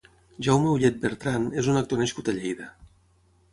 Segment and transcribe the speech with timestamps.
[0.45, 2.73] Jaume Ulled Bertran és un actor nascut a Lleida.